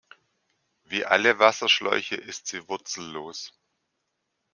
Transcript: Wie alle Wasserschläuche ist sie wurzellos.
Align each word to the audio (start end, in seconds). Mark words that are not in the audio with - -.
Wie 0.85 1.05
alle 1.05 1.37
Wasserschläuche 1.37 2.15
ist 2.15 2.47
sie 2.47 2.67
wurzellos. 2.67 3.53